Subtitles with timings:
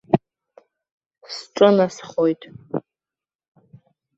[1.33, 2.41] Сҿынасхоит.